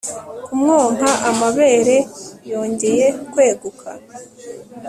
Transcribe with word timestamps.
kumwonka 0.45 1.09
amabere 1.29 1.97
yongeye 2.51 3.05
kweguka 3.31 3.89